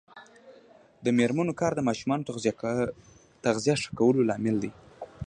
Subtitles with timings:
[1.03, 2.27] د میرمنو کار د ماشومانو
[3.45, 4.71] تغذیه ښه کولو لامل دی.